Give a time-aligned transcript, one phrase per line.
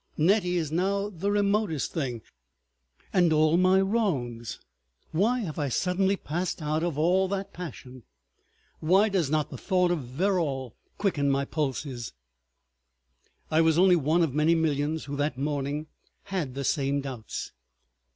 [0.17, 4.59] Nettie is now the remotest thing—and all my wrongs.
[5.11, 8.01] Why have I suddenly passed out of all that passion?
[8.79, 12.13] Why does not the thought of Verrall quicken my pulses?"...
[13.51, 15.85] I was only one of many millions who that morning
[16.23, 17.51] had the same doubts.